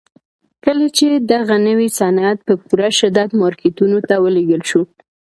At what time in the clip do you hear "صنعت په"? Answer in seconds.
1.99-2.53